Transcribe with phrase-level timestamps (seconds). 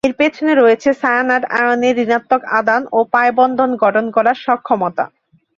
[0.03, 5.05] এর পেছনে রয়েছে সায়ানাইড আয়নের ঋণাত্মক আধান ও পাই বন্ধন গঠন করার সক্ষমতা।